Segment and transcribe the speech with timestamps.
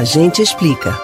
[0.00, 0.98] A gente explica.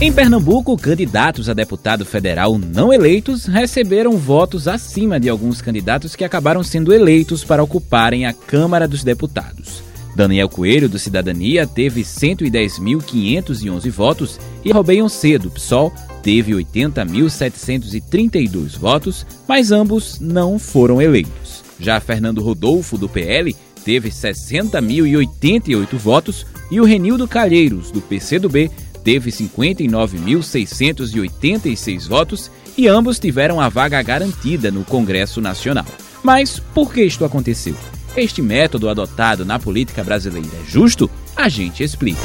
[0.00, 6.24] Em Pernambuco, candidatos a deputado federal não eleitos receberam votos acima de alguns candidatos que
[6.24, 9.82] acabaram sendo eleitos para ocuparem a Câmara dos Deputados.
[10.16, 19.70] Daniel Coelho, do Cidadania, teve 110.511 votos e Robeion Cedo, PSOL, teve 80.732 votos, mas
[19.70, 21.62] ambos não foram eleitos.
[21.78, 23.54] Já Fernando Rodolfo, do PL,
[23.88, 28.70] teve 60.088 votos e o Renildo Calheiros, do PCdoB,
[29.02, 35.86] teve 59.686 votos e ambos tiveram a vaga garantida no Congresso Nacional.
[36.22, 37.74] Mas por que isto aconteceu?
[38.14, 41.10] Este método adotado na política brasileira é justo?
[41.34, 42.20] A gente explica.